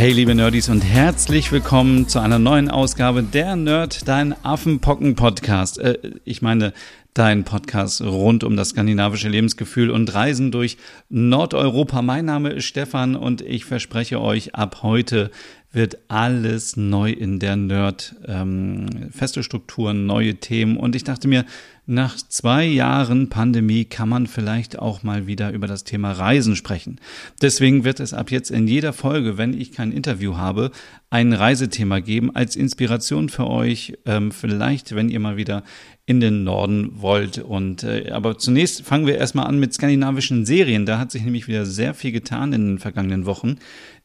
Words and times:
Hey 0.00 0.12
liebe 0.12 0.34
Nerdies 0.34 0.70
und 0.70 0.80
herzlich 0.80 1.52
willkommen 1.52 2.08
zu 2.08 2.20
einer 2.20 2.38
neuen 2.38 2.70
Ausgabe 2.70 3.22
der 3.22 3.54
Nerd, 3.54 4.08
dein 4.08 4.34
Affenpocken-Podcast. 4.42 5.78
Äh, 5.78 5.98
ich 6.24 6.40
meine, 6.40 6.72
dein 7.12 7.44
Podcast 7.44 8.00
rund 8.00 8.42
um 8.42 8.56
das 8.56 8.70
skandinavische 8.70 9.28
Lebensgefühl 9.28 9.90
und 9.90 10.14
Reisen 10.14 10.52
durch 10.52 10.78
Nordeuropa. 11.10 12.00
Mein 12.00 12.24
Name 12.24 12.48
ist 12.48 12.64
Stefan 12.64 13.14
und 13.14 13.42
ich 13.42 13.66
verspreche 13.66 14.22
euch, 14.22 14.54
ab 14.54 14.78
heute 14.82 15.30
wird 15.72 15.98
alles 16.08 16.76
neu 16.76 17.10
in 17.12 17.38
der 17.38 17.56
Nerd. 17.56 18.16
Ähm, 18.26 18.86
feste 19.12 19.42
Strukturen, 19.42 20.06
neue 20.06 20.36
Themen. 20.36 20.76
Und 20.76 20.96
ich 20.96 21.04
dachte 21.04 21.28
mir, 21.28 21.44
nach 21.86 22.16
zwei 22.16 22.64
Jahren 22.64 23.28
Pandemie 23.28 23.84
kann 23.84 24.08
man 24.08 24.26
vielleicht 24.26 24.78
auch 24.78 25.02
mal 25.02 25.26
wieder 25.26 25.50
über 25.52 25.66
das 25.66 25.84
Thema 25.84 26.12
Reisen 26.12 26.54
sprechen. 26.56 27.00
Deswegen 27.42 27.84
wird 27.84 28.00
es 28.00 28.14
ab 28.14 28.30
jetzt 28.30 28.50
in 28.50 28.68
jeder 28.68 28.92
Folge, 28.92 29.38
wenn 29.38 29.58
ich 29.58 29.72
kein 29.72 29.92
Interview 29.92 30.36
habe, 30.36 30.70
ein 31.10 31.32
Reisethema 31.32 32.00
geben 32.00 32.34
als 32.34 32.54
Inspiration 32.56 33.28
für 33.28 33.46
euch. 33.46 33.94
Ähm, 34.06 34.30
vielleicht, 34.32 34.94
wenn 34.94 35.08
ihr 35.08 35.20
mal 35.20 35.36
wieder 35.36 35.64
in 36.06 36.18
den 36.18 36.42
Norden 36.42 37.00
wollt. 37.00 37.38
Und 37.38 37.84
äh, 37.84 38.10
aber 38.10 38.36
zunächst 38.36 38.82
fangen 38.82 39.06
wir 39.06 39.16
erstmal 39.16 39.46
an 39.46 39.60
mit 39.60 39.72
skandinavischen 39.72 40.44
Serien. 40.44 40.84
Da 40.84 40.98
hat 40.98 41.12
sich 41.12 41.22
nämlich 41.22 41.46
wieder 41.46 41.66
sehr 41.66 41.94
viel 41.94 42.10
getan 42.10 42.52
in 42.52 42.66
den 42.66 42.78
vergangenen 42.80 43.26
Wochen. 43.26 43.58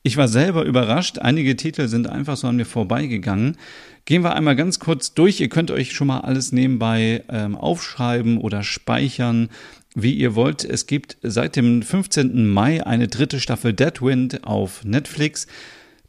Ich 0.03 0.17
war 0.17 0.27
selber 0.27 0.65
überrascht. 0.65 1.17
Einige 1.17 1.54
Titel 1.57 1.87
sind 1.87 2.07
einfach 2.07 2.37
so 2.37 2.47
an 2.47 2.55
mir 2.55 2.65
vorbeigegangen. 2.65 3.57
Gehen 4.05 4.23
wir 4.23 4.35
einmal 4.35 4.55
ganz 4.55 4.79
kurz 4.79 5.13
durch. 5.13 5.39
Ihr 5.39 5.49
könnt 5.49 5.71
euch 5.71 5.93
schon 5.93 6.07
mal 6.07 6.19
alles 6.19 6.51
nebenbei 6.51 7.23
ähm, 7.29 7.55
aufschreiben 7.55 8.37
oder 8.37 8.63
speichern, 8.63 9.49
wie 9.95 10.13
ihr 10.13 10.35
wollt. 10.35 10.63
Es 10.63 10.87
gibt 10.87 11.17
seit 11.23 11.55
dem 11.55 11.81
15. 11.81 12.47
Mai 12.47 12.85
eine 12.85 13.07
dritte 13.07 13.39
Staffel 13.39 13.73
Deadwind 13.73 14.43
auf 14.43 14.83
Netflix. 14.83 15.47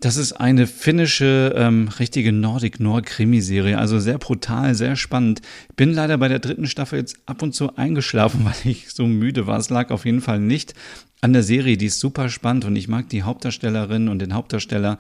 Das 0.01 0.17
ist 0.17 0.35
eine 0.35 0.67
finnische, 0.67 1.55
ähm, 1.57 1.89
richtige 1.99 2.33
Nordic 2.33 2.81
Noir 2.81 3.03
Krimiserie, 3.03 3.79
also 3.79 3.99
sehr 3.99 4.19
brutal, 4.19 4.75
sehr 4.75 4.95
spannend. 4.97 5.41
Bin 5.77 5.93
leider 5.93 6.19
bei 6.19 6.29
der 6.29 6.39
dritten 6.39 6.67
Staffel 6.67 6.99
jetzt 6.99 7.19
ab 7.25 7.43
und 7.43 7.55
zu 7.55 7.77
eingeschlafen, 7.77 8.45
weil 8.45 8.71
ich 8.71 8.91
so 8.91 9.07
müde 9.07 9.47
war. 9.47 9.59
Es 9.59 9.71
lag 9.71 9.91
auf 9.91 10.05
jeden 10.05 10.21
Fall 10.21 10.39
nicht 10.39 10.75
an 11.23 11.33
der 11.33 11.43
Serie, 11.43 11.79
die 11.79 11.87
ist 11.87 12.01
super 12.01 12.29
spannend 12.29 12.67
und 12.67 12.77
ich 12.77 12.89
mag 12.89 13.09
die 13.09 13.23
Hauptdarstellerin 13.23 14.09
und 14.09 14.21
den 14.21 14.35
Hauptdarsteller. 14.35 14.99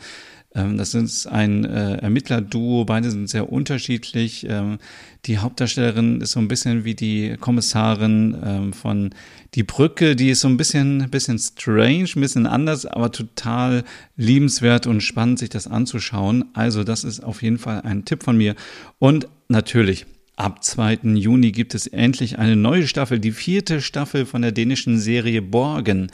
Ähm, 0.55 0.77
das 0.77 0.95
ist 0.95 1.27
ein 1.27 1.65
äh, 1.65 1.97
Ermittlerduo, 1.97 2.85
beide 2.85 3.11
sind 3.11 3.29
sehr 3.29 3.53
unterschiedlich. 3.53 4.47
Ähm, 4.49 4.79
die 5.27 5.39
Hauptdarstellerin 5.39 6.21
ist 6.21 6.33
so 6.33 6.41
ein 6.41 6.49
bisschen 6.49 6.85
wie 6.85 6.95
die 6.95 7.37
Kommissarin 7.39 8.37
ähm, 8.45 8.73
von 8.73 9.11
Die 9.55 9.63
Brücke, 9.63 10.17
die 10.17 10.31
ist 10.31 10.41
so 10.41 10.49
ein 10.49 10.57
bisschen, 10.57 11.11
bisschen 11.11 11.39
strange, 11.39 12.09
ein 12.15 12.21
bisschen 12.21 12.47
anders, 12.47 12.87
aber 12.87 13.13
total 13.13 13.85
liebenswert 14.17 14.87
und 14.87 15.01
spannend, 15.01 15.39
sich 15.39 15.51
das 15.51 15.67
anzuschauen. 15.67 16.45
Also 16.55 16.85
das 16.85 17.05
ist 17.05 17.25
auf 17.25 17.43
jeden 17.43 17.59
Fall 17.59 17.83
ein 17.83 18.05
Tipp 18.05 18.23
von 18.23 18.37
mir. 18.37 18.55
Und 18.99 19.29
natürlich, 19.49 20.07
Ab 20.37 20.63
2. 20.63 20.99
Juni 21.15 21.51
gibt 21.51 21.75
es 21.75 21.87
endlich 21.87 22.39
eine 22.39 22.57
neue 22.57 22.87
Staffel, 22.87 23.19
die 23.19 23.33
vierte 23.33 23.81
Staffel 23.81 24.27
von 24.27 24.43
der 24.43 24.53
dänischen 24.53 24.99
Serie 24.99 25.41
Borgen. 25.41 26.13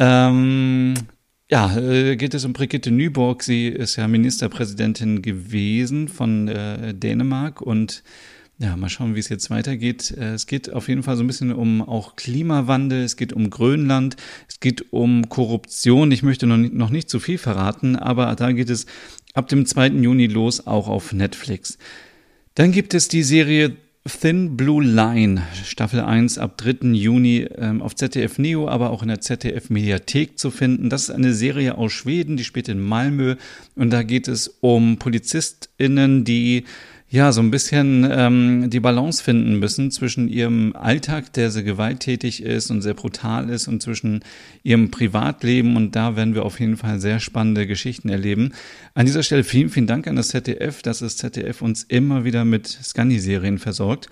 Ähm, 0.00 0.94
ja, 1.48 1.76
äh, 1.76 2.16
geht 2.16 2.34
es 2.34 2.44
um 2.44 2.52
Brigitte 2.52 2.90
Nyborg. 2.90 3.42
Sie 3.42 3.68
ist 3.68 3.96
ja 3.96 4.08
Ministerpräsidentin 4.08 5.22
gewesen 5.22 6.08
von 6.08 6.48
äh, 6.48 6.92
Dänemark 6.94 7.60
und 7.60 8.02
ja, 8.58 8.74
mal 8.76 8.88
schauen, 8.88 9.14
wie 9.14 9.20
es 9.20 9.28
jetzt 9.28 9.50
weitergeht. 9.50 10.12
Äh, 10.16 10.32
es 10.32 10.46
geht 10.46 10.72
auf 10.72 10.88
jeden 10.88 11.02
Fall 11.02 11.16
so 11.16 11.22
ein 11.22 11.26
bisschen 11.26 11.52
um 11.52 11.82
auch 11.82 12.16
Klimawandel, 12.16 13.04
es 13.04 13.16
geht 13.16 13.32
um 13.32 13.50
Grönland, 13.50 14.16
es 14.48 14.60
geht 14.60 14.92
um 14.92 15.28
Korruption. 15.28 16.10
Ich 16.10 16.22
möchte 16.22 16.46
noch 16.46 16.56
nicht, 16.56 16.74
noch 16.74 16.90
nicht 16.90 17.08
zu 17.08 17.20
viel 17.20 17.38
verraten, 17.38 17.96
aber 17.96 18.34
da 18.34 18.50
geht 18.52 18.70
es 18.70 18.86
ab 19.34 19.48
dem 19.48 19.66
2. 19.66 19.88
Juni 19.88 20.26
los, 20.26 20.66
auch 20.66 20.88
auf 20.88 21.12
Netflix. 21.12 21.78
Dann 22.54 22.72
gibt 22.72 22.94
es 22.94 23.08
die 23.08 23.22
Serie 23.22 23.76
Thin 24.06 24.56
Blue 24.56 24.84
Line, 24.84 25.42
Staffel 25.64 26.00
1 26.00 26.38
ab 26.38 26.56
3. 26.58 26.92
Juni 26.92 27.48
ähm, 27.56 27.82
auf 27.82 27.96
ZDF 27.96 28.38
Neo, 28.38 28.68
aber 28.68 28.90
auch 28.90 29.02
in 29.02 29.08
der 29.08 29.20
ZDF 29.20 29.68
Mediathek 29.68 30.38
zu 30.38 30.50
finden. 30.50 30.90
Das 30.90 31.04
ist 31.04 31.10
eine 31.10 31.32
Serie 31.32 31.76
aus 31.76 31.92
Schweden, 31.92 32.36
die 32.36 32.44
spielt 32.44 32.68
in 32.68 32.80
Malmö 32.80 33.36
und 33.74 33.90
da 33.90 34.02
geht 34.02 34.28
es 34.28 34.48
um 34.60 34.98
PolizistInnen, 34.98 36.24
die 36.24 36.64
ja, 37.08 37.30
so 37.30 37.40
ein 37.40 37.52
bisschen 37.52 38.04
ähm, 38.10 38.68
die 38.68 38.80
Balance 38.80 39.22
finden 39.22 39.60
müssen 39.60 39.92
zwischen 39.92 40.26
ihrem 40.26 40.74
Alltag, 40.74 41.32
der 41.34 41.52
sehr 41.52 41.62
gewalttätig 41.62 42.42
ist 42.42 42.68
und 42.70 42.82
sehr 42.82 42.94
brutal 42.94 43.48
ist, 43.48 43.68
und 43.68 43.80
zwischen 43.80 44.24
ihrem 44.64 44.90
Privatleben. 44.90 45.76
Und 45.76 45.94
da 45.94 46.16
werden 46.16 46.34
wir 46.34 46.44
auf 46.44 46.58
jeden 46.58 46.76
Fall 46.76 46.98
sehr 46.98 47.20
spannende 47.20 47.68
Geschichten 47.68 48.08
erleben. 48.08 48.52
An 48.94 49.06
dieser 49.06 49.22
Stelle 49.22 49.44
vielen, 49.44 49.68
vielen 49.68 49.86
Dank 49.86 50.08
an 50.08 50.16
das 50.16 50.28
ZDF, 50.28 50.82
dass 50.82 50.98
das 50.98 51.16
ZDF 51.16 51.62
uns 51.62 51.84
immer 51.84 52.24
wieder 52.24 52.44
mit 52.44 52.66
Scandi-Serien 52.66 53.58
versorgt. 53.58 54.08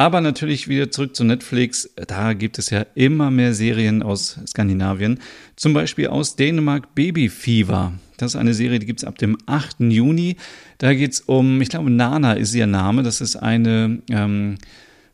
Aber 0.00 0.22
natürlich 0.22 0.66
wieder 0.66 0.90
zurück 0.90 1.14
zu 1.14 1.24
Netflix. 1.24 1.90
Da 1.94 2.32
gibt 2.32 2.58
es 2.58 2.70
ja 2.70 2.86
immer 2.94 3.30
mehr 3.30 3.52
Serien 3.52 4.02
aus 4.02 4.38
Skandinavien. 4.46 5.18
Zum 5.56 5.74
Beispiel 5.74 6.06
aus 6.06 6.36
Dänemark 6.36 6.94
Baby 6.94 7.28
Fever. 7.28 7.92
Das 8.16 8.32
ist 8.32 8.40
eine 8.40 8.54
Serie, 8.54 8.78
die 8.78 8.86
gibt 8.86 9.00
es 9.00 9.04
ab 9.04 9.18
dem 9.18 9.36
8. 9.44 9.80
Juni. 9.80 10.36
Da 10.78 10.94
geht 10.94 11.12
es 11.12 11.20
um, 11.20 11.60
ich 11.60 11.68
glaube, 11.68 11.90
Nana 11.90 12.32
ist 12.32 12.54
ihr 12.54 12.66
Name. 12.66 13.02
Das 13.02 13.20
ist 13.20 13.36
eine 13.36 13.98
ähm, 14.08 14.56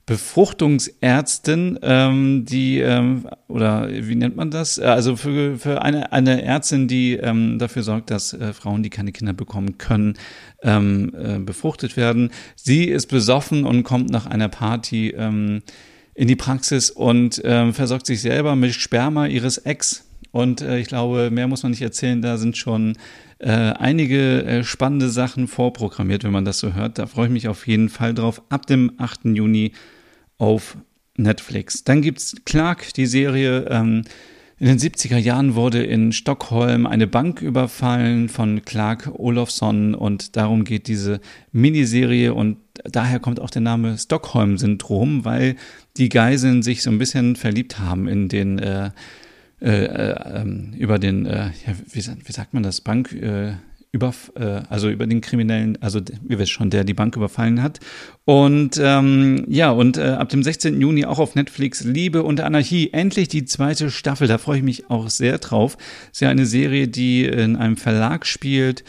Befruchtungsärztin, 0.07 1.81
ähm, 1.83 2.45
die, 2.45 2.79
ähm, 2.79 3.27
oder 3.49 3.89
wie 3.91 4.15
nennt 4.15 4.37
man 4.37 4.53
das? 4.53 4.79
Äh, 4.79 4.85
also 4.85 5.17
für, 5.17 5.59
für 5.59 5.83
eine, 5.83 6.13
eine 6.13 6.43
Ärztin, 6.45 6.87
die 6.87 7.15
ähm, 7.15 7.59
dafür 7.59 7.83
sorgt, 7.83 8.13
dass 8.13 8.33
äh, 8.33 8.53
Frauen, 8.53 8.85
die 8.85 8.91
keine 8.91 9.11
Kinder 9.11 9.33
bekommen 9.33 9.79
können, 9.79 10.15
ähm, 10.63 11.13
äh, 11.19 11.41
befruchtet 11.41 11.97
werden. 11.97 12.31
Sie 12.55 12.85
ist 12.85 13.07
besoffen 13.09 13.65
und 13.65 13.83
kommt 13.83 14.11
nach 14.11 14.27
einer 14.27 14.49
Party 14.49 15.11
ähm, 15.11 15.63
in 16.15 16.29
die 16.29 16.37
Praxis 16.37 16.91
und 16.91 17.43
ähm, 17.45 17.75
versorgt 17.75 18.07
sich 18.07 18.21
selber 18.21 18.55
mit 18.55 18.75
Sperma 18.75 19.27
ihres 19.27 19.59
Ex. 19.59 20.07
Und 20.31 20.61
äh, 20.61 20.79
ich 20.79 20.87
glaube, 20.87 21.31
mehr 21.33 21.49
muss 21.49 21.65
man 21.65 21.71
nicht 21.71 21.83
erzählen, 21.83 22.23
da 22.23 22.37
sind 22.37 22.57
schon 22.57 22.97
äh, 23.39 23.51
einige 23.51 24.45
äh, 24.45 24.63
spannende 24.63 25.11
Sachen 25.11 25.49
vorprogrammiert, 25.49 26.23
wenn 26.23 26.31
man 26.31 26.45
das 26.45 26.61
so 26.61 26.75
hört. 26.75 26.99
Da 26.99 27.07
freue 27.07 27.27
ich 27.27 27.33
mich 27.33 27.49
auf 27.49 27.67
jeden 27.67 27.89
Fall 27.89 28.15
drauf. 28.15 28.41
Ab 28.51 28.67
dem 28.67 28.93
8. 28.99 29.25
Juni 29.25 29.73
auf 30.39 30.77
Netflix. 31.17 31.85
Dann 31.85 32.03
gibt's 32.03 32.37
Clark, 32.45 32.93
die 32.95 33.07
Serie. 33.07 33.67
Ähm, 33.71 34.03
in 34.59 34.67
den 34.67 34.79
70er 34.79 35.19
Jahren 35.19 35.55
wurde 35.55 35.85
in 35.85 36.13
Stockholm 36.13 36.87
eine 36.87 37.07
Bank 37.07 37.43
überfallen 37.43 38.31
von 38.31 38.65
Clark 38.65 39.11
Olofsson 39.13 39.95
und 39.95 40.37
darum 40.37 40.65
geht 40.65 40.89
diese 40.89 41.21
Miniserie 41.53 42.33
und 42.33 42.57
daher 42.85 43.21
kommt 43.21 43.39
auch 43.39 43.51
der 43.51 43.61
Name 43.61 43.99
Stockholm-Syndrom, 43.99 45.27
weil 45.27 45.57
die 45.99 46.09
Geiseln 46.09 46.63
sich 46.63 46.83
so 46.83 46.91
ein 46.91 46.97
bisschen 46.97 47.37
verliebt 47.37 47.79
haben 47.79 48.09
in 48.09 48.31
den 48.31 48.59
äh, 48.59 48.91
äh, 49.61 49.85
äh, 49.85 50.41
ähm, 50.41 50.75
über 50.77 50.99
den, 50.99 51.25
äh, 51.25 51.47
ja, 51.67 51.75
wie, 51.91 52.03
wie, 52.25 52.33
sagt 52.33 52.53
man 52.53 52.63
das, 52.63 52.83
Bank, 52.83 53.13
äh, 53.13 53.55
über, 53.97 54.15
äh, 54.37 54.63
also 54.69 54.89
über 54.89 55.07
den 55.07 55.21
Kriminellen, 55.21 55.79
also 55.81 56.01
ihr 56.29 56.39
wisst 56.39 56.53
schon, 56.53 56.71
der 56.71 56.85
die 56.85 56.95
Bank 56.95 57.17
überfallen 57.17 57.63
hat. 57.63 57.81
Und 58.25 58.81
ähm, 58.83 59.45
ja, 59.49 59.71
und 59.71 59.97
äh, 59.97 60.03
ab 60.03 60.29
dem 60.29 60.43
16. 60.43 60.81
Juni 60.81 61.05
auch 61.05 61.19
auf 61.19 61.35
Netflix 61.35 61.83
Liebe 61.83 62.23
und 62.23 62.41
Anarchie, 62.41 62.91
endlich 62.93 63.29
die 63.29 63.45
zweite 63.45 63.91
Staffel, 63.91 64.29
da 64.29 64.39
freue 64.39 64.59
ich 64.59 64.65
mich 64.65 64.91
auch 64.91 65.09
sehr 65.09 65.39
drauf. 65.39 65.77
Ist 66.13 66.21
ja 66.21 66.29
eine 66.29 66.47
Serie, 66.47 66.89
die 66.89 67.25
in 67.25 67.57
einem 67.57 67.77
Verlag 67.77 68.27
spielt. 68.27 68.85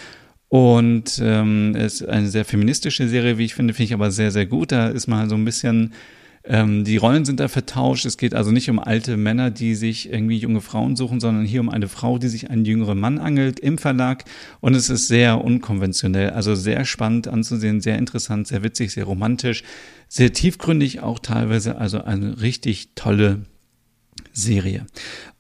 Und 0.50 1.20
ähm, 1.22 1.76
ist 1.76 2.08
eine 2.08 2.30
sehr 2.30 2.46
feministische 2.46 3.10
Serie, 3.10 3.38
wie 3.38 3.44
ich 3.44 3.54
finde, 3.54 3.74
finde 3.74 3.88
ich 3.88 3.94
aber 3.94 4.12
sehr, 4.12 4.32
sehr 4.32 4.46
gut. 4.46 4.72
Da 4.72 4.88
ist 4.88 5.08
mal 5.08 5.28
so 5.28 5.36
ein 5.36 5.44
bisschen 5.44 5.94
ähm, 6.50 6.86
die 6.86 6.98
Rollen 6.98 7.26
sind 7.26 7.40
da 7.40 7.50
vertauscht. 7.50 8.06
Es 8.06 8.18
geht 8.18 8.34
also 8.34 8.52
nicht 8.52 8.70
um 8.70 8.80
alte 8.80 9.18
Männer, 9.18 9.52
die 9.52 9.76
sich 9.76 10.12
irgendwie 10.12 10.38
junge 10.38 10.62
Frauen 10.62 10.96
suchen, 10.96 11.20
sondern 11.20 11.46
hier 11.46 11.60
um 11.60 11.70
eine 11.70 11.90
Frau, 11.90 12.18
die 12.18 12.30
sich 12.30 12.50
einen 12.50 12.64
jüngeren 12.64 13.00
Mann 13.00 13.20
angelt 13.20 13.60
im 13.60 13.78
Verlag. 13.78 14.24
Und 14.62 14.74
es 14.74 14.90
ist 14.90 15.08
sehr 15.08 15.44
unkonventionell, 15.44 16.30
also 16.30 16.56
sehr 16.56 16.86
spannend 16.86 17.28
anzusehen, 17.28 17.82
sehr 17.82 17.98
interessant, 17.98 18.48
sehr 18.48 18.64
witzig, 18.64 18.94
sehr 18.94 19.04
romantisch, 19.04 19.64
sehr 20.08 20.32
tiefgründig 20.32 21.02
auch 21.02 21.20
teilweise. 21.20 21.78
Also 21.78 22.04
eine 22.04 22.40
richtig 22.42 22.90
tolle 22.96 23.42
Serie. 24.32 24.86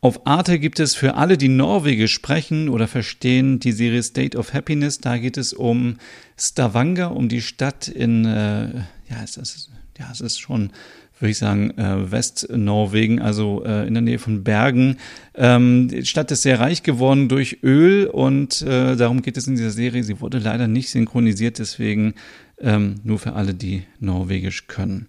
Auf 0.02 0.28
Arte 0.28 0.60
gibt 0.60 0.80
es 0.80 0.94
für 0.94 1.16
alle, 1.16 1.38
die 1.38 1.48
Norwegisch 1.48 2.14
sprechen 2.14 2.68
oder 2.68 2.88
verstehen, 2.88 3.60
die 3.60 3.72
Serie 3.72 4.04
State 4.04 4.38
of 4.38 4.54
Happiness. 4.54 5.00
Da 5.00 5.18
geht 5.18 5.38
es 5.38 5.54
um 5.54 5.98
Stavanger, 6.38 7.16
um 7.16 7.30
die 7.30 7.42
Stadt 7.42 7.88
in, 7.88 8.26
äh, 8.26 8.82
ja, 9.10 9.24
ist, 9.24 9.70
ja, 10.00 10.10
es 10.12 10.22
ist 10.22 10.40
schon 10.40 10.72
würde 11.20 11.32
ich 11.32 11.38
sagen, 11.38 11.72
äh, 11.78 12.12
Westnorwegen, 12.12 13.22
also 13.22 13.64
äh, 13.66 13.88
in 13.88 13.94
der 13.94 14.02
Nähe 14.02 14.20
von 14.20 14.44
Bergen. 14.44 14.98
Ähm, 15.36 15.88
die 15.88 16.06
Stadt 16.06 16.32
ist 16.32 16.44
sehr 16.44 16.60
reich 16.60 16.84
geworden 16.84 17.28
durch 17.28 17.60
Öl 17.64 18.08
und 18.08 18.62
äh, 18.62 18.96
darum 18.96 19.22
geht 19.22 19.38
es 19.38 19.48
in 19.48 19.56
dieser 19.56 19.72
Serie. 19.72 20.04
Sie 20.04 20.22
wurde 20.22 20.38
leider 20.40 20.68
nicht 20.68 20.90
synchronisiert, 20.90 21.60
deswegen 21.60 22.14
ähm, 22.60 22.96
nur 23.04 23.20
für 23.20 23.34
alle, 23.34 23.54
die 23.54 23.84
Norwegisch 24.00 24.68
können. 24.68 25.08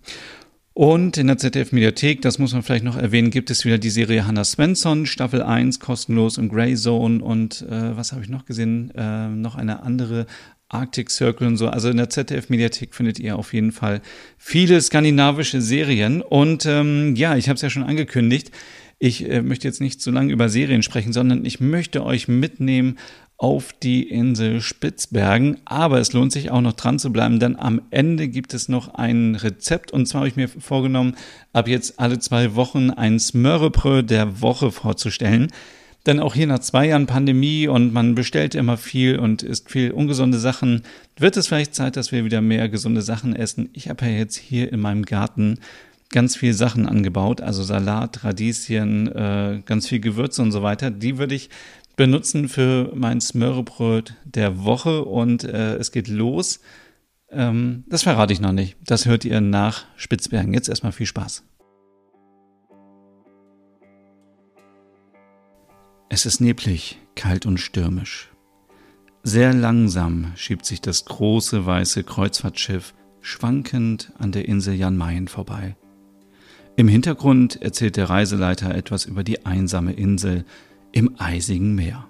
Und 0.72 1.18
in 1.18 1.26
der 1.26 1.38
ZDF-Mediathek, 1.38 2.22
das 2.22 2.38
muss 2.38 2.52
man 2.52 2.62
vielleicht 2.62 2.84
noch 2.84 2.96
erwähnen, 2.96 3.30
gibt 3.30 3.50
es 3.50 3.64
wieder 3.64 3.78
die 3.78 3.90
Serie 3.90 4.28
Hannah 4.28 4.44
Svensson, 4.44 5.06
Staffel 5.06 5.42
1, 5.42 5.80
kostenlos 5.80 6.38
im 6.38 6.48
Grey 6.48 6.76
Zone. 6.76 7.20
Und 7.22 7.62
äh, 7.62 7.96
was 7.96 8.12
habe 8.12 8.22
ich 8.22 8.28
noch 8.28 8.44
gesehen? 8.44 8.92
Äh, 8.94 9.28
noch 9.28 9.56
eine 9.56 9.82
andere 9.82 10.26
Arctic 10.68 11.10
Circle 11.10 11.46
und 11.46 11.56
so. 11.56 11.68
Also 11.68 11.88
in 11.88 11.96
der 11.96 12.10
ZDF-Mediathek 12.10 12.94
findet 12.94 13.18
ihr 13.18 13.36
auf 13.36 13.52
jeden 13.54 13.72
Fall 13.72 14.00
viele 14.36 14.80
skandinavische 14.80 15.60
Serien. 15.60 16.22
Und 16.22 16.66
ähm, 16.66 17.14
ja, 17.16 17.36
ich 17.36 17.48
habe 17.48 17.56
es 17.56 17.62
ja 17.62 17.70
schon 17.70 17.84
angekündigt. 17.84 18.50
Ich 18.98 19.28
äh, 19.28 19.42
möchte 19.42 19.68
jetzt 19.68 19.80
nicht 19.80 20.00
zu 20.00 20.10
lange 20.10 20.32
über 20.32 20.48
Serien 20.48 20.82
sprechen, 20.82 21.12
sondern 21.12 21.44
ich 21.44 21.60
möchte 21.60 22.04
euch 22.04 22.28
mitnehmen 22.28 22.98
auf 23.38 23.72
die 23.72 24.02
Insel 24.02 24.60
Spitzbergen. 24.60 25.58
Aber 25.64 26.00
es 26.00 26.12
lohnt 26.12 26.32
sich 26.32 26.50
auch 26.50 26.60
noch 26.60 26.72
dran 26.72 26.98
zu 26.98 27.12
bleiben, 27.12 27.38
denn 27.38 27.56
am 27.56 27.80
Ende 27.90 28.28
gibt 28.28 28.52
es 28.52 28.68
noch 28.68 28.94
ein 28.94 29.36
Rezept. 29.36 29.92
Und 29.92 30.06
zwar 30.06 30.20
habe 30.20 30.28
ich 30.28 30.36
mir 30.36 30.48
vorgenommen, 30.48 31.14
ab 31.52 31.68
jetzt 31.68 32.00
alle 32.00 32.18
zwei 32.18 32.56
Wochen 32.56 32.90
ein 32.90 33.20
Smörrebröt 33.20 34.10
der 34.10 34.42
Woche 34.42 34.72
vorzustellen. 34.72 35.52
Denn 36.08 36.20
auch 36.20 36.34
hier 36.34 36.46
nach 36.46 36.60
zwei 36.60 36.86
Jahren 36.86 37.04
Pandemie 37.04 37.68
und 37.68 37.92
man 37.92 38.14
bestellt 38.14 38.54
immer 38.54 38.78
viel 38.78 39.18
und 39.18 39.42
isst 39.42 39.70
viel 39.70 39.90
ungesunde 39.90 40.38
Sachen, 40.38 40.80
wird 41.18 41.36
es 41.36 41.48
vielleicht 41.48 41.74
Zeit, 41.74 41.96
dass 41.96 42.12
wir 42.12 42.24
wieder 42.24 42.40
mehr 42.40 42.70
gesunde 42.70 43.02
Sachen 43.02 43.36
essen. 43.36 43.68
Ich 43.74 43.90
habe 43.90 44.06
ja 44.06 44.12
jetzt 44.12 44.36
hier 44.36 44.72
in 44.72 44.80
meinem 44.80 45.04
Garten 45.04 45.58
ganz 46.08 46.34
viel 46.34 46.54
Sachen 46.54 46.86
angebaut, 46.86 47.42
also 47.42 47.62
Salat, 47.62 48.24
Radieschen, 48.24 49.08
äh, 49.08 49.60
ganz 49.66 49.86
viel 49.86 50.00
Gewürze 50.00 50.40
und 50.40 50.50
so 50.50 50.62
weiter. 50.62 50.90
Die 50.90 51.18
würde 51.18 51.34
ich 51.34 51.50
benutzen 51.94 52.48
für 52.48 52.90
mein 52.94 53.20
Smörrebröt 53.20 54.14
der 54.24 54.64
Woche 54.64 55.04
und 55.04 55.44
äh, 55.44 55.74
es 55.74 55.92
geht 55.92 56.08
los. 56.08 56.60
Ähm, 57.30 57.84
das 57.86 58.04
verrate 58.04 58.32
ich 58.32 58.40
noch 58.40 58.52
nicht. 58.52 58.76
Das 58.82 59.04
hört 59.04 59.26
ihr 59.26 59.42
nach 59.42 59.84
Spitzbergen. 59.96 60.54
Jetzt 60.54 60.70
erstmal 60.70 60.92
viel 60.92 61.04
Spaß. 61.04 61.42
Es 66.10 66.24
ist 66.24 66.40
neblig, 66.40 66.98
kalt 67.16 67.44
und 67.44 67.58
stürmisch. 67.58 68.30
Sehr 69.22 69.52
langsam 69.52 70.32
schiebt 70.36 70.64
sich 70.64 70.80
das 70.80 71.04
große 71.04 71.66
weiße 71.66 72.02
Kreuzfahrtschiff 72.02 72.94
schwankend 73.20 74.12
an 74.18 74.32
der 74.32 74.48
Insel 74.48 74.74
Jan 74.74 74.96
Mayen 74.96 75.28
vorbei. 75.28 75.76
Im 76.76 76.88
Hintergrund 76.88 77.60
erzählt 77.60 77.96
der 77.96 78.08
Reiseleiter 78.08 78.74
etwas 78.74 79.04
über 79.04 79.22
die 79.22 79.44
einsame 79.44 79.92
Insel 79.92 80.44
im 80.92 81.16
eisigen 81.18 81.74
Meer. 81.74 82.08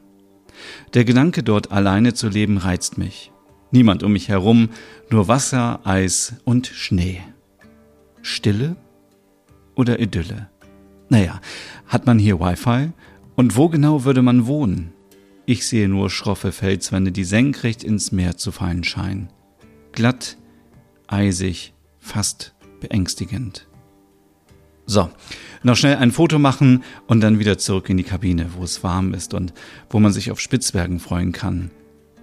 Der 0.95 1.05
Gedanke, 1.05 1.43
dort 1.43 1.73
alleine 1.73 2.15
zu 2.15 2.29
leben, 2.29 2.59
reizt 2.59 2.99
mich. 2.99 3.33
Niemand 3.73 4.03
um 4.05 4.13
mich 4.13 4.29
herum, 4.29 4.69
nur 5.11 5.27
Wasser, 5.27 5.81
Eis 5.85 6.35
und 6.45 6.69
Schnee. 6.69 7.21
Stille 8.23 8.77
oder 9.75 9.99
Idylle? 9.99 10.49
Naja, 11.09 11.41
hat 11.87 12.07
man 12.07 12.19
hier 12.19 12.39
Wi-Fi 12.39 12.93
und 13.39 13.55
wo 13.55 13.69
genau 13.69 14.03
würde 14.03 14.21
man 14.21 14.49
wohnen? 14.49 14.93
Ich 15.47 15.65
sehe 15.65 15.89
nur 15.89 16.11
schroffe 16.11 16.51
Felswände, 16.51 17.13
die 17.13 17.23
senkrecht 17.23 17.85
ins 17.85 18.11
Meer 18.11 18.37
zu 18.37 18.51
fallen 18.51 18.83
scheinen. 18.83 19.29
Glatt, 19.93 20.37
eisig, 21.07 21.73
fast 22.01 22.57
beängstigend. 22.81 23.69
So, 24.87 25.09
noch 25.63 25.77
schnell 25.77 25.99
ein 25.99 26.11
Foto 26.11 26.41
machen 26.41 26.83
und 27.07 27.21
dann 27.21 27.39
wieder 27.39 27.59
zurück 27.59 27.89
in 27.89 27.97
die 27.97 28.03
Kabine, 28.03 28.55
wo 28.57 28.65
es 28.65 28.83
warm 28.83 29.15
ist 29.15 29.35
und 29.35 29.55
wo 29.89 30.01
man 30.01 30.11
sich 30.11 30.33
auf 30.33 30.41
Spitzbergen 30.41 30.99
freuen 30.99 31.31
kann. 31.31 31.71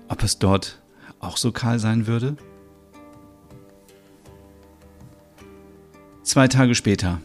Ob 0.09 0.21
es 0.21 0.37
dort 0.37 0.83
auch 1.21 1.37
so 1.37 1.53
kahl 1.53 1.79
sein 1.79 2.07
würde? 2.07 2.35
Zwei 6.23 6.49
Tage 6.49 6.75
später. 6.75 7.21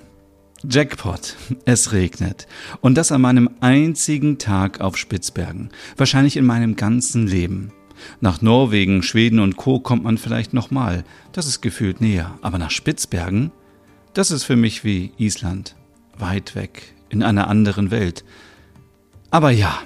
Jackpot. 0.68 1.36
Es 1.64 1.92
regnet. 1.92 2.46
Und 2.80 2.96
das 2.96 3.12
an 3.12 3.22
meinem 3.22 3.50
einzigen 3.60 4.38
Tag 4.38 4.80
auf 4.80 4.96
Spitzbergen. 4.96 5.70
Wahrscheinlich 5.96 6.36
in 6.36 6.44
meinem 6.44 6.76
ganzen 6.76 7.26
Leben. 7.26 7.72
Nach 8.20 8.42
Norwegen, 8.42 9.02
Schweden 9.02 9.40
und 9.40 9.56
Co. 9.56 9.80
kommt 9.80 10.04
man 10.04 10.18
vielleicht 10.18 10.52
nochmal. 10.52 11.04
Das 11.32 11.46
ist 11.46 11.60
gefühlt 11.62 12.00
näher. 12.00 12.38
Aber 12.42 12.58
nach 12.58 12.70
Spitzbergen? 12.70 13.52
Das 14.12 14.30
ist 14.30 14.44
für 14.44 14.56
mich 14.56 14.84
wie 14.84 15.12
Island. 15.16 15.76
Weit 16.18 16.54
weg. 16.54 16.94
In 17.08 17.22
einer 17.22 17.48
anderen 17.48 17.90
Welt. 17.90 18.24
Aber 19.30 19.50
ja. 19.50 19.78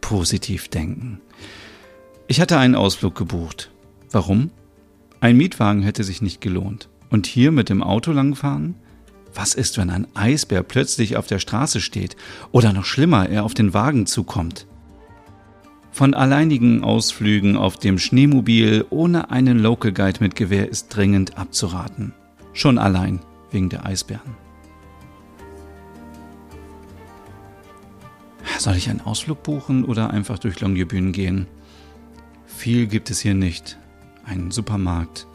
Positiv 0.00 0.68
denken. 0.68 1.20
Ich 2.26 2.40
hatte 2.40 2.58
einen 2.58 2.74
Ausflug 2.74 3.14
gebucht. 3.14 3.70
Warum? 4.10 4.50
Ein 5.20 5.36
Mietwagen 5.36 5.82
hätte 5.82 6.02
sich 6.02 6.22
nicht 6.22 6.40
gelohnt. 6.40 6.88
Und 7.08 7.26
hier 7.26 7.52
mit 7.52 7.68
dem 7.68 7.82
Auto 7.82 8.10
langfahren? 8.10 8.74
Was 9.36 9.52
ist, 9.52 9.76
wenn 9.76 9.90
ein 9.90 10.06
Eisbär 10.14 10.62
plötzlich 10.62 11.18
auf 11.18 11.26
der 11.26 11.38
Straße 11.38 11.82
steht 11.82 12.16
oder 12.52 12.72
noch 12.72 12.86
schlimmer, 12.86 13.28
er 13.28 13.44
auf 13.44 13.52
den 13.52 13.74
Wagen 13.74 14.06
zukommt? 14.06 14.66
Von 15.92 16.14
alleinigen 16.14 16.82
Ausflügen 16.82 17.54
auf 17.54 17.76
dem 17.76 17.98
Schneemobil 17.98 18.86
ohne 18.88 19.30
einen 19.30 19.58
Local 19.58 19.92
Guide 19.92 20.20
mit 20.20 20.36
Gewehr 20.36 20.70
ist 20.70 20.88
dringend 20.88 21.36
abzuraten. 21.36 22.14
Schon 22.54 22.78
allein 22.78 23.20
wegen 23.50 23.68
der 23.68 23.84
Eisbären. 23.84 24.36
Soll 28.58 28.76
ich 28.76 28.88
einen 28.88 29.02
Ausflug 29.02 29.42
buchen 29.42 29.84
oder 29.84 30.10
einfach 30.10 30.38
durch 30.38 30.60
Longyearbyen 30.60 31.12
gehen? 31.12 31.46
Viel 32.46 32.86
gibt 32.86 33.10
es 33.10 33.20
hier 33.20 33.34
nicht. 33.34 33.78
Ein 34.24 34.50
Supermarkt, 34.50 35.26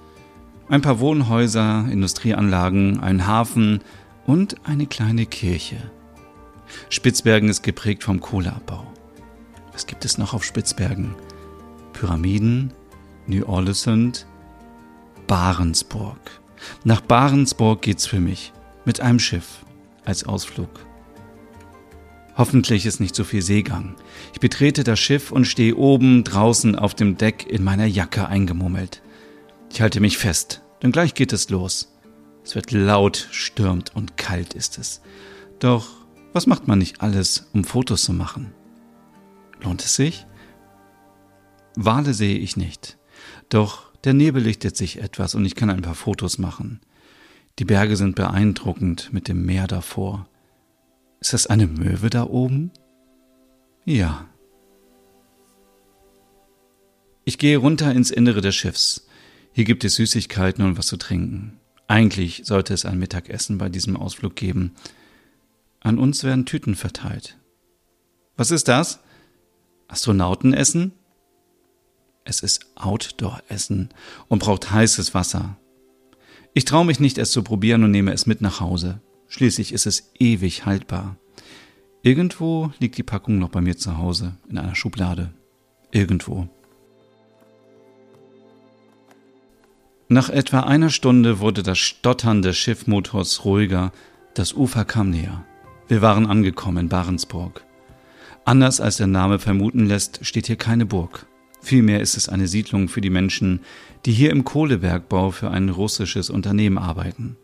ein 0.72 0.82
paar 0.82 1.02
Wohnhäuser, 1.02 1.86
Industrieanlagen, 1.92 3.02
ein 3.02 3.28
Hafen 3.28 3.82
und 4.26 4.56
eine 4.66 4.86
kleine 4.86 5.26
Kirche. 5.26 5.76
Spitzbergen 6.90 7.50
ist 7.50 7.62
geprägt 7.62 8.06
vom 8.06 8.22
Kohleabbau. 8.22 8.88
Was 9.74 9.86
gibt 9.86 10.06
es 10.06 10.18
noch 10.18 10.34
auf 10.34 10.46
Spitzbergen? 10.46 11.14
Pyramiden, 11.92 12.72
New 13.28 13.46
Orleans, 13.48 14.26
Barentsburg. 15.28 16.40
Nach 16.86 17.02
Barentsburg 17.02 17.82
geht's 17.82 18.08
für 18.08 18.22
mich 18.22 18.54
mit 18.86 19.02
einem 19.02 19.20
Schiff 19.20 19.66
als 20.06 20.24
Ausflug. 20.24 20.70
Hoffentlich 22.38 22.86
ist 22.86 23.02
nicht 23.02 23.16
so 23.16 23.26
viel 23.26 23.42
Seegang. 23.42 23.96
Ich 24.34 24.40
betrete 24.40 24.86
das 24.86 25.02
Schiff 25.02 25.34
und 25.34 25.44
stehe 25.44 25.76
oben 25.76 26.24
draußen 26.24 26.78
auf 26.78 26.96
dem 26.96 27.18
Deck 27.18 27.46
in 27.46 27.62
meiner 27.62 27.88
Jacke 27.88 28.30
eingemummelt. 28.30 29.02
Ich 29.74 29.80
halte 29.82 30.02
mich 30.02 30.18
fest, 30.18 30.64
denn 30.84 30.92
gleich 30.92 31.14
geht 31.14 31.32
es 31.32 31.50
los. 31.50 31.98
Es 32.44 32.56
wird 32.56 32.72
laut, 32.72 33.30
stürmt 33.32 33.96
und 33.96 34.18
kalt 34.18 34.54
ist 34.54 34.78
es. 34.78 35.02
Doch 35.60 35.88
was 36.34 36.46
macht 36.46 36.68
man 36.68 36.78
nicht 36.78 37.02
alles, 37.02 37.48
um 37.54 37.64
Fotos 37.64 38.04
zu 38.04 38.12
machen? 38.12 38.54
Lohnt 39.62 39.82
es 39.82 39.96
sich? 39.96 40.28
Wale 41.78 42.14
sehe 42.14 42.38
ich 42.38 42.58
nicht. 42.58 42.98
Doch 43.48 43.94
der 44.04 44.14
Nebel 44.14 44.44
lichtet 44.44 44.76
sich 44.76 45.02
etwas 45.02 45.36
und 45.36 45.46
ich 45.46 45.56
kann 45.56 45.70
ein 45.70 45.84
paar 45.84 45.96
Fotos 45.96 46.38
machen. 46.38 46.82
Die 47.58 47.66
Berge 47.66 47.96
sind 47.96 48.18
beeindruckend 48.18 49.14
mit 49.14 49.30
dem 49.30 49.46
Meer 49.46 49.68
davor. 49.68 50.28
Ist 51.22 51.32
das 51.32 51.48
eine 51.48 51.68
Möwe 51.68 52.10
da 52.10 52.26
oben? 52.26 52.72
Ja. 53.86 54.28
Ich 57.24 57.38
gehe 57.38 57.58
runter 57.58 57.94
ins 57.94 58.12
Innere 58.12 58.42
des 58.42 58.56
Schiffs. 58.56 59.08
Hier 59.54 59.66
gibt 59.66 59.84
es 59.84 59.96
Süßigkeiten 59.96 60.64
und 60.64 60.78
was 60.78 60.88
zu 60.88 60.98
trinken. 60.98 61.60
Eigentlich 61.88 62.44
sollte 62.46 62.74
es 62.74 62.86
ein 62.86 63.00
Mittagessen 63.00 63.58
bei 63.58 63.68
diesem 63.68 63.98
Ausflug 63.98 64.36
geben. 64.36 64.76
An 65.82 66.00
uns 66.00 66.24
werden 66.24 66.46
Tüten 66.46 66.76
verteilt. 66.76 67.38
Was 68.38 68.52
ist 68.52 68.68
das? 68.70 69.00
Astronautenessen? 69.90 70.94
Es 72.24 72.40
ist 72.40 72.66
Outdoor-Essen 72.76 73.90
und 74.30 74.40
braucht 74.40 74.72
heißes 74.72 75.14
Wasser. 75.14 75.58
Ich 76.54 76.66
traue 76.66 76.86
mich 76.86 77.00
nicht, 77.00 77.18
es 77.18 77.32
zu 77.32 77.44
probieren 77.44 77.84
und 77.84 77.92
nehme 77.92 78.14
es 78.14 78.26
mit 78.26 78.42
nach 78.42 78.60
Hause. 78.62 79.02
Schließlich 79.28 79.74
ist 79.74 79.86
es 79.86 80.12
ewig 80.20 80.66
haltbar. 80.66 81.18
Irgendwo 82.04 82.72
liegt 82.80 82.98
die 82.98 83.04
Packung 83.04 83.40
noch 83.40 83.50
bei 83.50 83.62
mir 83.62 83.78
zu 83.78 83.98
Hause, 83.98 84.38
in 84.50 84.58
einer 84.58 84.76
Schublade. 84.76 85.34
Irgendwo. 85.92 86.48
Nach 90.12 90.30
etwa 90.30 90.60
einer 90.60 90.90
Stunde 90.90 91.40
wurde 91.40 91.64
das 91.64 91.78
Stottern 91.78 92.42
des 92.42 92.58
Schiffmotors 92.58 93.46
ruhiger, 93.46 93.94
das 94.34 94.52
Ufer 94.52 94.84
kam 94.84 95.10
näher. 95.10 95.46
Wir 95.88 96.02
waren 96.02 96.26
angekommen 96.26 96.80
in 96.80 96.90
Barentsburg. 96.90 97.64
Anders 98.44 98.82
als 98.82 98.98
der 98.98 99.08
Name 99.08 99.40
vermuten 99.40 99.86
lässt, 99.86 100.26
steht 100.26 100.48
hier 100.48 100.58
keine 100.58 100.86
Burg. 100.86 101.28
Vielmehr 101.62 102.02
ist 102.02 102.18
es 102.18 102.28
eine 102.28 102.50
Siedlung 102.50 102.90
für 102.90 103.00
die 103.00 103.10
Menschen, 103.10 103.62
die 104.06 104.12
hier 104.12 104.32
im 104.32 104.44
Kohlebergbau 104.44 105.32
für 105.32 105.50
ein 105.50 105.70
russisches 105.70 106.30
Unternehmen 106.30 106.78
arbeiten. 106.78 107.38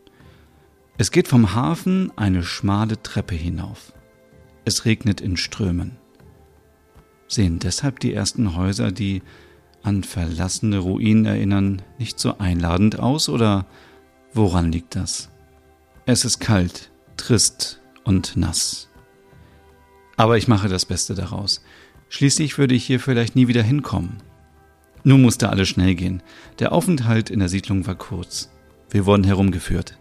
Es 0.97 1.11
geht 1.11 1.29
vom 1.29 1.55
Hafen 1.55 2.11
eine 2.17 2.43
schmale 2.43 3.01
Treppe 3.01 3.35
hinauf. 3.35 3.93
Es 4.65 4.83
regnet 4.83 5.21
in 5.21 5.37
Strömen. 5.37 5.95
Sehen 7.29 7.59
deshalb 7.59 8.01
die 8.01 8.13
ersten 8.13 8.57
Häuser, 8.57 8.91
die 8.91 9.21
an 9.83 10.03
verlassene 10.03 10.79
Ruinen 10.79 11.25
erinnern, 11.25 11.81
nicht 11.97 12.19
so 12.19 12.37
einladend 12.37 12.99
aus 12.99 13.29
oder 13.29 13.65
woran 14.33 14.71
liegt 14.71 14.95
das? 14.95 15.29
Es 16.05 16.25
ist 16.25 16.39
kalt, 16.39 16.91
trist 17.17 17.81
und 18.03 18.37
nass. 18.37 18.89
Aber 20.15 20.37
ich 20.37 20.47
mache 20.47 20.67
das 20.67 20.85
Beste 20.85 21.13
daraus. 21.13 21.63
Schließlich 22.09 22.57
würde 22.57 22.75
ich 22.75 22.85
hier 22.85 22.99
vielleicht 22.99 23.35
nie 23.35 23.47
wieder 23.47 23.63
hinkommen. 23.63 24.17
Nun 25.03 25.21
musste 25.21 25.49
alles 25.49 25.69
schnell 25.69 25.95
gehen. 25.95 26.23
Der 26.59 26.71
Aufenthalt 26.71 27.29
in 27.29 27.39
der 27.39 27.49
Siedlung 27.49 27.85
war 27.85 27.95
kurz. 27.95 28.49
Wir 28.89 29.05
wurden 29.05 29.23
herumgeführt. 29.23 29.97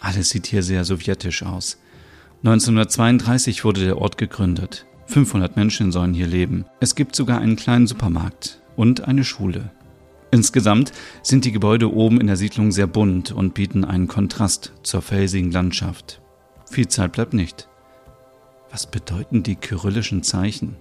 Alles 0.00 0.30
sieht 0.30 0.46
hier 0.46 0.62
sehr 0.62 0.84
sowjetisch 0.84 1.42
aus. 1.42 1.78
1932 2.44 3.64
wurde 3.64 3.84
der 3.84 3.98
Ort 3.98 4.16
gegründet. 4.16 4.86
500 5.08 5.56
Menschen 5.56 5.90
sollen 5.90 6.12
hier 6.12 6.26
leben. 6.26 6.66
Es 6.80 6.94
gibt 6.94 7.16
sogar 7.16 7.40
einen 7.40 7.56
kleinen 7.56 7.86
Supermarkt 7.86 8.60
und 8.76 9.08
eine 9.08 9.24
Schule. 9.24 9.70
Insgesamt 10.30 10.92
sind 11.22 11.46
die 11.46 11.52
Gebäude 11.52 11.92
oben 11.92 12.20
in 12.20 12.26
der 12.26 12.36
Siedlung 12.36 12.72
sehr 12.72 12.86
bunt 12.86 13.32
und 13.32 13.54
bieten 13.54 13.86
einen 13.86 14.06
Kontrast 14.06 14.74
zur 14.82 15.00
felsigen 15.00 15.50
Landschaft. 15.50 16.20
Viel 16.70 16.88
Zeit 16.88 17.12
bleibt 17.12 17.32
nicht. 17.32 17.68
Was 18.70 18.90
bedeuten 18.90 19.42
die 19.42 19.56
kyrillischen 19.56 20.22
Zeichen? 20.22 20.76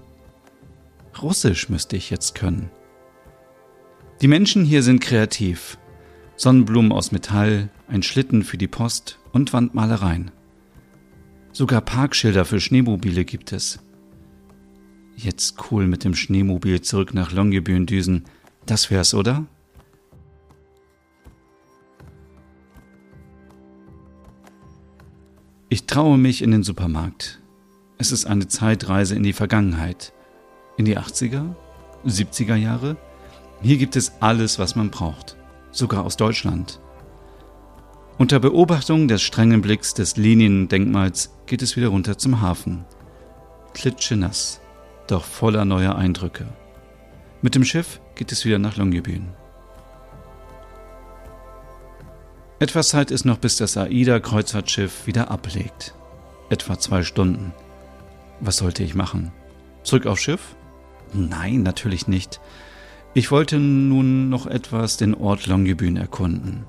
Russisch 1.22 1.70
müsste 1.70 1.96
ich 1.96 2.10
jetzt 2.10 2.36
können. 2.36 2.70
Die 4.22 4.28
Menschen 4.28 4.66
hier 4.66 4.84
sind 4.84 5.00
kreativ. 5.00 5.78
Sonnenblumen 6.36 6.92
aus 6.92 7.14
Metall, 7.14 7.70
ein 7.88 8.04
Schlitten 8.04 8.44
für 8.44 8.58
die 8.58 8.68
Post 8.68 9.20
und 9.32 9.54
Wandmalereien. 9.54 10.32
Sogar 11.54 11.80
Parkschilder 11.80 12.44
für 12.44 12.60
Schneemobile 12.60 13.24
gibt 13.24 13.54
es. 13.54 13.80
Jetzt 15.20 15.72
cool 15.72 15.88
mit 15.88 16.04
dem 16.04 16.14
Schneemobil 16.14 16.82
zurück 16.82 17.16
nach 17.16 17.32
Longyearbyen 17.32 17.88
düsen. 17.88 18.26
Das 18.68 18.92
wär's, 18.92 19.16
oder? 19.16 19.48
Ich 25.70 25.88
traue 25.88 26.20
mich 26.20 26.44
in 26.44 26.52
den 26.52 26.62
Supermarkt. 26.62 27.42
Es 27.98 28.12
ist 28.12 28.26
eine 28.26 28.48
Zeitreise 28.48 29.16
in 29.16 29.24
die 29.24 29.34
Vergangenheit. 29.34 30.14
In 30.78 30.86
die 30.86 31.00
80er? 31.00 31.56
70er 32.06 32.56
Jahre? 32.56 32.96
Hier 33.64 33.78
gibt 33.78 33.96
es 33.96 34.12
alles, 34.20 34.60
was 34.60 34.76
man 34.76 34.92
braucht. 34.92 35.36
Sogar 35.72 36.06
aus 36.06 36.16
Deutschland. 36.16 36.80
Unter 38.20 38.40
Beobachtung 38.40 39.08
des 39.08 39.24
strengen 39.24 39.62
Blicks 39.62 39.96
des 39.96 40.16
Liniendenkmals 40.16 41.32
geht 41.48 41.64
es 41.64 41.76
wieder 41.76 41.88
runter 41.88 42.20
zum 42.20 42.40
Hafen. 42.40 42.86
Klitschenass, 43.74 44.62
doch 45.12 45.24
voller 45.24 45.66
neuer 45.66 45.96
Eindrücke. 45.96 46.46
Mit 47.42 47.56
dem 47.56 47.64
Schiff 47.64 48.02
geht 48.16 48.32
es 48.32 48.46
wieder 48.46 48.60
nach 48.60 48.78
Longyearbyen. 48.78 49.28
Etwas 52.60 52.90
Zeit 52.90 53.12
ist 53.12 53.26
noch, 53.26 53.38
bis 53.38 53.58
das 53.58 53.78
AIDA-Kreuzfahrtschiff 53.78 55.06
wieder 55.06 55.30
ablegt. 55.30 55.94
Etwa 56.50 56.80
zwei 56.80 57.04
Stunden. 57.04 57.54
Was 58.40 58.58
sollte 58.58 58.84
ich 58.84 58.96
machen? 58.96 59.32
Zurück 59.84 60.08
aufs 60.08 60.24
Schiff? 60.24 60.56
Nein, 61.14 61.62
natürlich 61.62 62.08
nicht. 62.08 62.40
Ich 63.14 63.32
wollte 63.32 63.60
nun 63.60 64.30
noch 64.30 64.48
etwas 64.48 64.98
den 64.98 65.14
Ort 65.14 65.46
Longyearbyen 65.46 65.98
erkunden. 65.98 66.66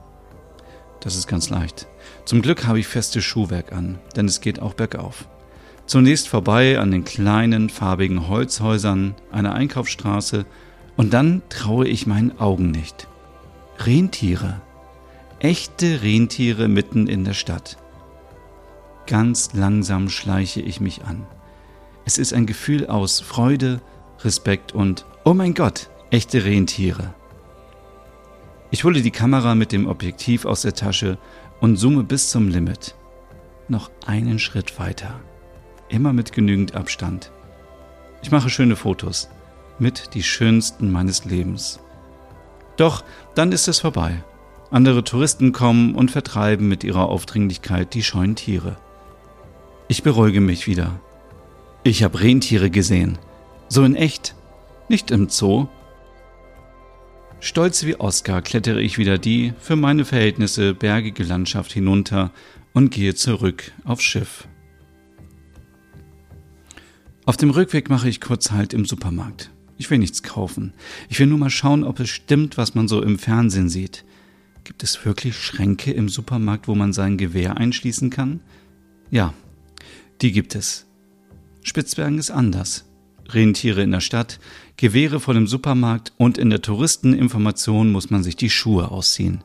Das 1.00 1.16
ist 1.16 1.26
ganz 1.26 1.48
leicht. 1.48 1.88
Zum 2.24 2.42
Glück 2.42 2.66
habe 2.66 2.80
ich 2.80 2.86
festes 2.86 3.24
Schuhwerk 3.24 3.72
an, 3.72 3.98
denn 4.16 4.26
es 4.26 4.40
geht 4.40 4.60
auch 4.60 4.74
bergauf. 4.74 5.28
Zunächst 5.88 6.28
vorbei 6.28 6.78
an 6.78 6.90
den 6.90 7.04
kleinen, 7.04 7.70
farbigen 7.70 8.28
Holzhäusern 8.28 9.14
einer 9.32 9.54
Einkaufsstraße 9.54 10.44
und 10.98 11.14
dann 11.14 11.40
traue 11.48 11.88
ich 11.88 12.06
meinen 12.06 12.38
Augen 12.38 12.70
nicht. 12.70 13.08
Rentiere. 13.78 14.60
Echte 15.38 16.02
Rentiere 16.02 16.68
mitten 16.68 17.06
in 17.06 17.24
der 17.24 17.32
Stadt. 17.32 17.78
Ganz 19.06 19.54
langsam 19.54 20.10
schleiche 20.10 20.60
ich 20.60 20.78
mich 20.78 21.04
an. 21.04 21.26
Es 22.04 22.18
ist 22.18 22.34
ein 22.34 22.44
Gefühl 22.44 22.86
aus 22.86 23.20
Freude, 23.20 23.80
Respekt 24.20 24.72
und 24.72 25.06
Oh 25.24 25.32
mein 25.32 25.54
Gott, 25.54 25.88
echte 26.10 26.44
Rentiere. 26.44 27.14
Ich 28.70 28.84
hole 28.84 29.00
die 29.00 29.10
Kamera 29.10 29.54
mit 29.54 29.72
dem 29.72 29.86
Objektiv 29.86 30.44
aus 30.44 30.60
der 30.60 30.74
Tasche 30.74 31.16
und 31.62 31.78
zoome 31.78 32.04
bis 32.04 32.28
zum 32.28 32.48
Limit. 32.48 32.94
Noch 33.68 33.90
einen 34.04 34.38
Schritt 34.38 34.78
weiter 34.78 35.18
immer 35.88 36.12
mit 36.12 36.32
genügend 36.32 36.74
Abstand. 36.74 37.30
Ich 38.22 38.30
mache 38.30 38.50
schöne 38.50 38.76
Fotos, 38.76 39.28
mit 39.78 40.14
die 40.14 40.22
schönsten 40.22 40.90
meines 40.90 41.24
Lebens. 41.24 41.80
Doch 42.76 43.04
dann 43.34 43.52
ist 43.52 43.68
es 43.68 43.80
vorbei. 43.80 44.22
Andere 44.70 45.02
Touristen 45.02 45.52
kommen 45.52 45.94
und 45.94 46.10
vertreiben 46.10 46.68
mit 46.68 46.84
ihrer 46.84 47.08
Aufdringlichkeit 47.08 47.94
die 47.94 48.02
scheuen 48.02 48.36
Tiere. 48.36 48.76
Ich 49.88 50.02
beruhige 50.02 50.40
mich 50.40 50.66
wieder. 50.66 51.00
Ich 51.82 52.02
habe 52.02 52.20
Rentiere 52.20 52.70
gesehen. 52.70 53.18
So 53.68 53.84
in 53.84 53.94
echt. 53.94 54.34
Nicht 54.88 55.10
im 55.10 55.28
Zoo. 55.28 55.68
Stolz 57.40 57.84
wie 57.84 57.98
Oskar 57.98 58.42
klettere 58.42 58.82
ich 58.82 58.98
wieder 58.98 59.16
die, 59.16 59.54
für 59.60 59.76
meine 59.76 60.04
Verhältnisse 60.04 60.74
bergige 60.74 61.22
Landschaft 61.22 61.72
hinunter 61.72 62.30
und 62.72 62.90
gehe 62.90 63.14
zurück 63.14 63.72
aufs 63.84 64.02
Schiff. 64.02 64.48
Auf 67.28 67.36
dem 67.36 67.50
Rückweg 67.50 67.90
mache 67.90 68.08
ich 68.08 68.22
kurz 68.22 68.52
Halt 68.52 68.72
im 68.72 68.86
Supermarkt. 68.86 69.50
Ich 69.76 69.90
will 69.90 69.98
nichts 69.98 70.22
kaufen. 70.22 70.72
Ich 71.10 71.20
will 71.20 71.26
nur 71.26 71.36
mal 71.36 71.50
schauen, 71.50 71.84
ob 71.84 72.00
es 72.00 72.08
stimmt, 72.08 72.56
was 72.56 72.74
man 72.74 72.88
so 72.88 73.02
im 73.02 73.18
Fernsehen 73.18 73.68
sieht. 73.68 74.06
Gibt 74.64 74.82
es 74.82 75.04
wirklich 75.04 75.36
Schränke 75.36 75.92
im 75.92 76.08
Supermarkt, 76.08 76.68
wo 76.68 76.74
man 76.74 76.94
sein 76.94 77.18
Gewehr 77.18 77.58
einschließen 77.58 78.08
kann? 78.08 78.40
Ja, 79.10 79.34
die 80.22 80.32
gibt 80.32 80.54
es. 80.54 80.86
Spitzbergen 81.62 82.16
ist 82.16 82.30
anders. 82.30 82.86
Rentiere 83.28 83.82
in 83.82 83.90
der 83.90 84.00
Stadt, 84.00 84.40
Gewehre 84.78 85.20
vor 85.20 85.34
dem 85.34 85.46
Supermarkt 85.46 86.14
und 86.16 86.38
in 86.38 86.48
der 86.48 86.62
Touristeninformation 86.62 87.92
muss 87.92 88.08
man 88.08 88.22
sich 88.22 88.36
die 88.36 88.48
Schuhe 88.48 88.90
ausziehen. 88.90 89.44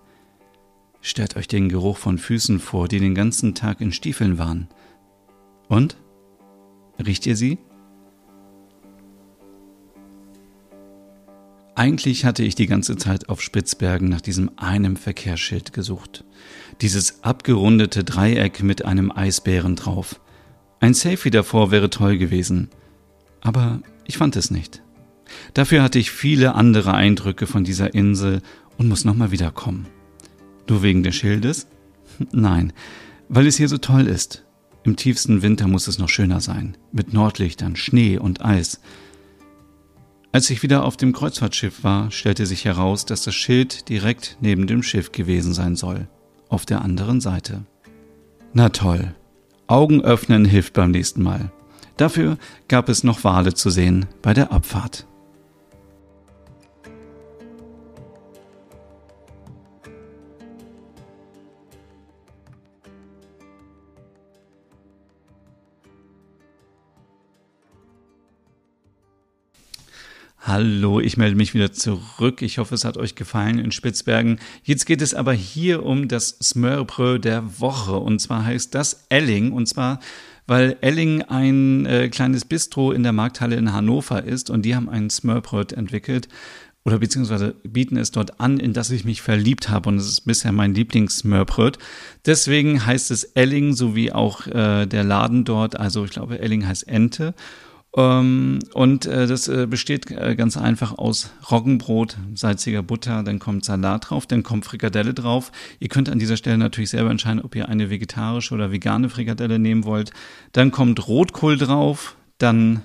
Stellt 1.01 1.35
euch 1.35 1.49
den 1.49 1.67
Geruch 1.67 1.97
von 1.97 2.17
Füßen 2.17 2.61
vor, 2.61 2.87
die 2.87 2.99
den 2.99 3.13
ganzen 3.13 3.55
Tag 3.55 3.81
in 3.81 3.91
Stiefeln 3.91 4.37
waren. 4.37 4.69
Und? 5.67 5.97
Riecht 6.97 7.25
ihr 7.25 7.35
sie? 7.35 7.57
Eigentlich 11.83 12.23
hatte 12.23 12.43
ich 12.43 12.55
die 12.55 12.67
ganze 12.67 12.95
Zeit 12.95 13.27
auf 13.27 13.41
Spitzbergen 13.41 14.07
nach 14.07 14.21
diesem 14.21 14.51
einem 14.55 14.95
Verkehrsschild 14.95 15.73
gesucht. 15.73 16.23
Dieses 16.79 17.25
abgerundete 17.25 18.05
Dreieck 18.05 18.63
mit 18.63 18.85
einem 18.85 19.11
Eisbären 19.11 19.75
drauf. 19.75 20.21
Ein 20.79 20.93
Selfie 20.93 21.29
davor 21.29 21.71
wäre 21.71 21.89
toll 21.89 22.17
gewesen. 22.17 22.69
Aber 23.41 23.81
ich 24.05 24.15
fand 24.15 24.37
es 24.37 24.49
nicht. 24.49 24.81
Dafür 25.53 25.83
hatte 25.83 25.99
ich 25.99 26.09
viele 26.09 26.55
andere 26.55 26.93
Eindrücke 26.93 27.47
von 27.47 27.65
dieser 27.65 27.93
Insel 27.93 28.41
und 28.77 28.87
muss 28.87 29.03
nochmal 29.03 29.31
wiederkommen. 29.31 29.87
Nur 30.69 30.83
wegen 30.83 31.03
des 31.03 31.15
Schildes? 31.15 31.67
Nein, 32.31 32.71
weil 33.27 33.45
es 33.45 33.57
hier 33.57 33.67
so 33.67 33.77
toll 33.77 34.07
ist. 34.07 34.45
Im 34.85 34.95
tiefsten 34.95 35.41
Winter 35.41 35.67
muss 35.67 35.89
es 35.89 35.99
noch 35.99 36.07
schöner 36.07 36.39
sein, 36.39 36.77
mit 36.93 37.11
Nordlichtern, 37.11 37.75
Schnee 37.75 38.17
und 38.17 38.39
Eis. 38.39 38.79
Als 40.33 40.49
ich 40.49 40.63
wieder 40.63 40.83
auf 40.83 40.97
dem 40.97 41.13
Kreuzfahrtschiff 41.13 41.83
war, 41.83 42.09
stellte 42.09 42.47
sich 42.47 42.65
heraus, 42.65 43.05
dass 43.05 43.21
das 43.21 43.35
Schild 43.35 43.87
direkt 43.87 44.37
neben 44.41 44.65
dem 44.65 44.81
Schiff 44.81 45.11
gewesen 45.11 45.53
sein 45.53 45.75
soll, 45.75 46.07
auf 46.49 46.65
der 46.65 46.81
anderen 46.81 47.21
Seite. 47.21 47.65
Na 48.51 48.69
toll. 48.69 49.13
Augen 49.67 50.01
öffnen 50.01 50.43
hilft 50.43 50.73
beim 50.73 50.89
nächsten 50.89 51.21
Mal. 51.21 51.51
Dafür 51.97 52.39
gab 52.67 52.89
es 52.89 53.03
noch 53.03 53.23
Wale 53.23 53.53
zu 53.53 53.69
sehen 53.69 54.07
bei 54.23 54.33
der 54.33 54.51
Abfahrt. 54.51 55.05
Hallo, 70.45 70.99
ich 70.99 71.15
melde 71.15 71.37
mich 71.37 71.53
wieder 71.53 71.71
zurück. 71.71 72.41
Ich 72.41 72.57
hoffe, 72.57 72.75
es 72.75 72.83
hat 72.83 72.97
euch 72.97 73.15
gefallen 73.15 73.59
in 73.59 73.71
Spitzbergen. 73.71 74.39
Jetzt 74.61 74.85
geht 74.85 75.01
es 75.01 75.13
aber 75.13 75.31
hier 75.31 75.85
um 75.85 76.09
das 76.09 76.37
Smörbrö 76.43 77.17
der 77.17 77.61
Woche. 77.61 77.95
Und 77.95 78.19
zwar 78.19 78.43
heißt 78.43 78.75
das 78.75 79.05
Elling. 79.07 79.53
Und 79.53 79.69
zwar, 79.69 80.01
weil 80.45 80.75
Elling 80.81 81.21
ein 81.21 81.85
äh, 81.85 82.09
kleines 82.09 82.43
Bistro 82.43 82.91
in 82.91 83.03
der 83.03 83.13
Markthalle 83.13 83.55
in 83.55 83.71
Hannover 83.71 84.25
ist. 84.25 84.49
Und 84.49 84.63
die 84.63 84.75
haben 84.75 84.89
ein 84.89 85.09
Smörbröt 85.09 85.71
entwickelt. 85.71 86.27
Oder 86.83 86.99
beziehungsweise 86.99 87.55
bieten 87.63 87.95
es 87.95 88.11
dort 88.11 88.41
an, 88.41 88.59
in 88.59 88.73
das 88.73 88.91
ich 88.91 89.05
mich 89.05 89.21
verliebt 89.21 89.69
habe. 89.69 89.87
Und 89.87 89.95
es 89.95 90.09
ist 90.09 90.25
bisher 90.25 90.51
mein 90.51 90.75
Lieblings-Smörbröt. 90.75 91.77
Deswegen 92.25 92.85
heißt 92.85 93.11
es 93.11 93.23
Elling, 93.23 93.75
sowie 93.75 94.11
auch 94.11 94.45
äh, 94.47 94.87
der 94.87 95.05
Laden 95.05 95.45
dort. 95.45 95.79
Also 95.79 96.03
ich 96.03 96.11
glaube, 96.11 96.39
Elling 96.39 96.67
heißt 96.67 96.85
Ente. 96.89 97.33
Ähm, 97.95 98.59
und 98.73 99.05
äh, 99.05 99.27
das 99.27 99.47
äh, 99.47 99.67
besteht 99.67 100.09
äh, 100.09 100.35
ganz 100.35 100.57
einfach 100.57 100.97
aus 100.97 101.31
Roggenbrot, 101.51 102.17
salziger 102.33 102.81
Butter, 102.81 103.21
dann 103.21 103.37
kommt 103.37 103.65
Salat 103.65 104.09
drauf, 104.09 104.25
dann 104.25 104.41
kommt 104.41 104.65
Frikadelle 104.65 105.13
drauf. 105.13 105.51
Ihr 105.79 105.89
könnt 105.89 106.09
an 106.09 106.17
dieser 106.17 106.37
Stelle 106.37 106.57
natürlich 106.57 106.89
selber 106.89 107.11
entscheiden, 107.11 107.41
ob 107.41 107.55
ihr 107.55 107.69
eine 107.69 107.91
vegetarische 107.91 108.55
oder 108.55 108.71
vegane 108.71 109.09
Frikadelle 109.09 109.59
nehmen 109.59 109.83
wollt. 109.83 110.11
Dann 110.53 110.71
kommt 110.71 111.07
Rotkohl 111.07 111.57
drauf, 111.57 112.15
dann 112.39 112.81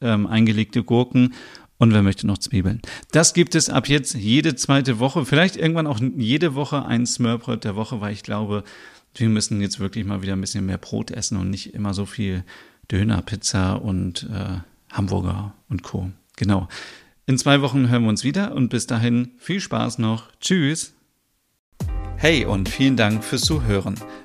ähm, 0.00 0.28
eingelegte 0.28 0.84
Gurken 0.84 1.34
und 1.78 1.92
wer 1.92 2.02
möchte 2.02 2.28
noch 2.28 2.38
Zwiebeln. 2.38 2.80
Das 3.10 3.34
gibt 3.34 3.56
es 3.56 3.68
ab 3.68 3.88
jetzt 3.88 4.14
jede 4.14 4.54
zweite 4.54 5.00
Woche, 5.00 5.24
vielleicht 5.24 5.56
irgendwann 5.56 5.88
auch 5.88 5.98
jede 6.16 6.54
Woche 6.54 6.86
ein 6.86 7.06
Smørbröt 7.06 7.64
der 7.64 7.74
Woche, 7.74 8.00
weil 8.00 8.12
ich 8.12 8.22
glaube, 8.22 8.62
wir 9.16 9.28
müssen 9.28 9.60
jetzt 9.60 9.80
wirklich 9.80 10.04
mal 10.04 10.22
wieder 10.22 10.34
ein 10.34 10.40
bisschen 10.40 10.64
mehr 10.64 10.78
Brot 10.78 11.10
essen 11.10 11.36
und 11.36 11.50
nicht 11.50 11.74
immer 11.74 11.92
so 11.94 12.06
viel 12.06 12.44
Döner, 12.90 13.22
Pizza 13.22 13.74
und 13.74 14.28
äh, 14.32 14.58
Hamburger 14.92 15.54
und 15.68 15.82
Co. 15.82 16.10
Genau. 16.36 16.68
In 17.26 17.38
zwei 17.38 17.62
Wochen 17.62 17.88
hören 17.88 18.02
wir 18.02 18.08
uns 18.08 18.24
wieder 18.24 18.54
und 18.54 18.68
bis 18.68 18.86
dahin 18.86 19.32
viel 19.38 19.60
Spaß 19.60 19.98
noch. 19.98 20.30
Tschüss. 20.40 20.94
Hey 22.16 22.44
und 22.44 22.68
vielen 22.68 22.96
Dank 22.96 23.24
fürs 23.24 23.42
Zuhören. 23.42 23.96